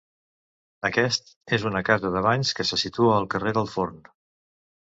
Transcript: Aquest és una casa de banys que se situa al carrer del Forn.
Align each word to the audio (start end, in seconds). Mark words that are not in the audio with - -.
Aquest 0.89 1.29
és 1.59 1.67
una 1.71 1.83
casa 1.91 2.13
de 2.15 2.25
banys 2.29 2.57
que 2.61 2.67
se 2.71 2.81
situa 2.87 3.15
al 3.21 3.31
carrer 3.35 3.55
del 3.59 3.73
Forn. 3.75 4.05